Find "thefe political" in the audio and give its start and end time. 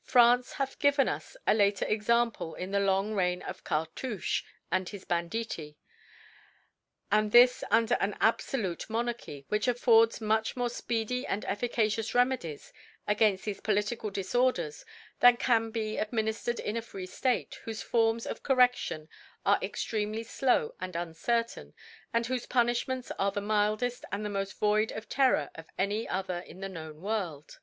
13.42-14.10